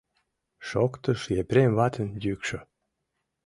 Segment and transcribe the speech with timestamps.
[0.67, 2.59] Шоктыш Епрем ватын йӱкшӧ.